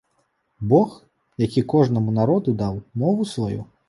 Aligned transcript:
Бог, 0.69 0.89
які 1.43 1.63
кожнаму 1.73 2.13
народу 2.21 2.55
даў 2.63 2.81
мову 3.03 3.29
сваю? 3.35 3.61